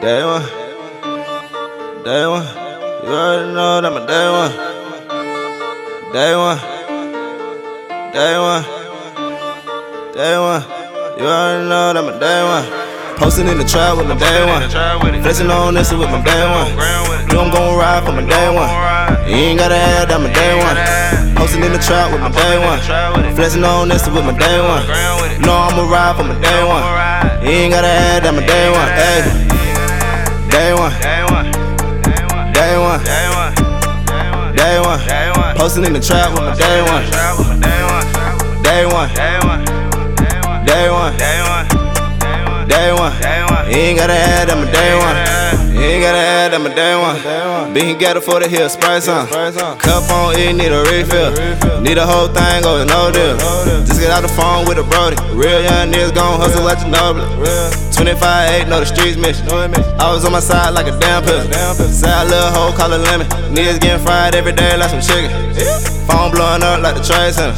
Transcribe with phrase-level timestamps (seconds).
[0.00, 0.40] Day one.
[2.04, 2.46] Day one.
[3.04, 4.52] You already know that I'm a day one.
[6.16, 6.56] Day one.
[8.08, 8.64] Day one.
[10.16, 10.62] Day one.
[11.20, 12.64] You already know that I'm a day one.
[13.20, 15.20] Posting in the trap with my day one.
[15.20, 16.72] Flexing on this with my day one.
[17.28, 18.72] You I'm gon' ride for my day one.
[19.28, 21.36] You ain't gotta add that my day one.
[21.36, 22.80] Posting in the trap with my day one.
[23.36, 24.80] Flexing on this with my day one.
[25.44, 26.88] No, I'ma ride for my day one.
[27.44, 28.88] You ain't gotta add that my day one.
[28.96, 29.49] Hey.
[30.50, 30.92] Day one.
[31.00, 31.46] Day one.
[32.52, 33.02] Day one.
[33.02, 35.00] Day one.
[35.06, 35.56] Day one.
[35.56, 37.10] Posting in the trap with my day one.
[37.10, 37.60] Day one.
[37.60, 39.14] Day one.
[39.14, 39.64] Day one.
[40.66, 41.16] Day one.
[41.16, 41.80] Day one.
[42.70, 43.12] Day one,
[43.68, 45.79] you ain't gotta add that my day one.
[46.50, 47.14] That my day one.
[47.70, 49.30] Been got it for the hill, spice on.
[49.78, 51.30] Cup on it, need a refill.
[51.78, 53.38] Need a whole thing, go no deal.
[53.86, 55.14] Just get out the phone with a brody.
[55.30, 57.14] Real young niggas gon' hustle like you know
[57.94, 59.46] 25 8, know the streets mission.
[60.02, 61.54] I was on my side like a damn pistol.
[61.86, 63.30] Side little hoe, call it lemon.
[63.54, 65.30] Niggas getting fried every day like some chicken.
[66.10, 67.54] Phone blowing up like the Trade Center.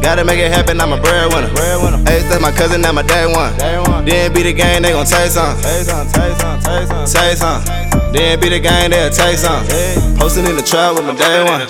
[0.00, 1.52] Gotta make it happen, I'm a breadwinner.
[2.08, 3.52] Ace, that's my cousin, that my day one.
[4.08, 5.60] Then be the game, they gon' taste some.
[7.04, 7.89] Taste some.
[8.12, 9.64] Then be the game, they'll taste some.
[10.18, 11.66] Posting in the trap with my day one.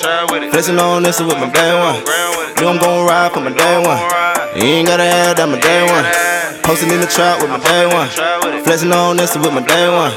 [0.51, 2.03] Flexing on this with my day one.
[2.61, 4.01] You I'm gon' ride for my day one.
[4.57, 6.05] You ain't gotta add that my day one.
[6.63, 8.09] Posting in the trap with my day one.
[8.65, 10.13] Flexing on this with my day one.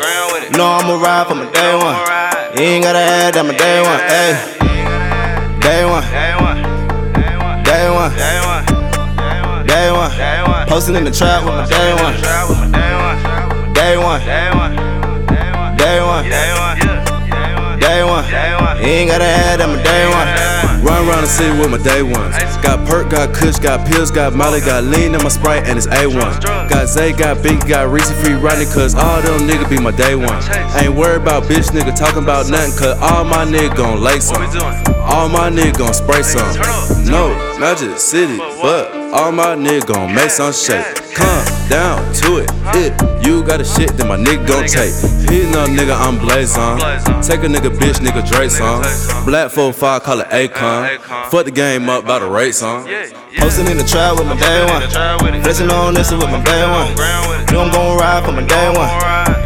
[0.52, 1.96] No, I'ma ride for my day one.
[2.58, 4.00] You ain't gotta add that my day one.
[4.10, 4.34] Hey.
[5.62, 6.04] Day one.
[7.64, 8.12] Day one.
[9.68, 10.68] Day one.
[10.68, 12.16] Posting in the trap with my day one.
[13.74, 14.22] Day one.
[14.22, 14.93] Day one.
[15.84, 16.24] Day one.
[17.84, 18.24] Day one.
[18.80, 20.28] You ain't gotta add my day one.
[20.82, 22.36] Run around the city with my day ones.
[22.64, 25.88] Got perk, got kush, got pills, got molly, got lean in my sprite, and it's
[25.88, 26.70] A1.
[26.70, 30.16] Got Zay, got Biggie, got Reese free riding, cause all them niggas be my day
[30.16, 30.42] one.
[30.80, 34.42] Ain't worried about bitch nigga talking about nothing, cause all my niggas gon' lay some.
[35.04, 36.48] All my niggas gon' spray some.
[37.12, 40.84] No, not just city, but all my niggas gon' make some shake.
[41.14, 42.50] Come down to it.
[42.74, 44.94] If you got a shit, then my nigga gon' take.
[45.30, 46.80] Hitting up nigga, I'm blaze on.
[47.22, 48.82] Take a nigga, bitch, nigga, Drake song.
[49.26, 51.00] Black 4-5, call it Akon.
[51.30, 52.90] Fuck the game up by the rate song.
[53.38, 54.82] Posting in the trap with my day one.
[55.44, 56.90] Flexing on this with my day one.
[57.54, 58.90] You I'm gon' ride for my day one.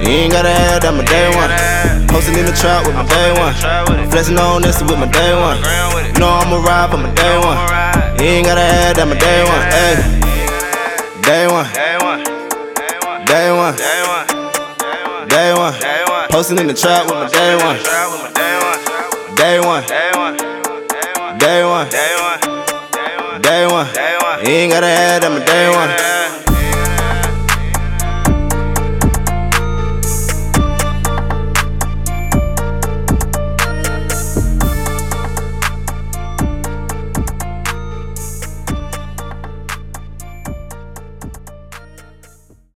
[0.02, 1.52] You ain't gotta add that my day one.
[2.08, 3.54] Posting in the trap with my day one.
[4.10, 5.60] Flexing on this with my day one.
[6.20, 8.07] No, I'ma ride for my day one.
[8.20, 9.62] You ain't gotta add that my day one.
[9.70, 9.94] Hey.
[11.22, 11.70] Day one.
[11.70, 12.18] Day one.
[13.28, 13.76] Day one.
[15.30, 15.74] Day one.
[16.30, 17.78] Posting in the trap with my day one.
[19.38, 19.84] day one.
[19.86, 20.34] Day one.
[21.38, 21.90] Day one.
[23.42, 23.88] Day one.
[24.46, 26.37] You ain't gotta add that my day one.